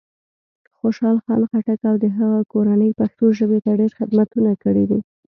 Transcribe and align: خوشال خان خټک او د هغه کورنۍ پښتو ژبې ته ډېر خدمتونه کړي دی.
خوشال 0.77 1.17
خان 1.23 1.41
خټک 1.49 1.81
او 1.89 1.95
د 2.03 2.05
هغه 2.17 2.39
کورنۍ 2.51 2.91
پښتو 2.99 3.25
ژبې 3.37 3.59
ته 3.65 3.71
ډېر 3.79 3.91
خدمتونه 3.99 4.51
کړي 4.63 4.85
دی. 4.91 4.99